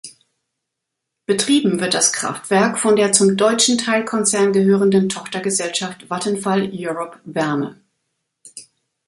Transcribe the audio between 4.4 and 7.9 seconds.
gehörenden Tochtergesellschaft Vattenfall Europe Wärme.